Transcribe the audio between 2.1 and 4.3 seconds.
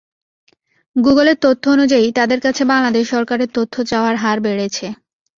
তাদের কাছে বাংলাদেশ সরকারের তথ্য চাওয়ার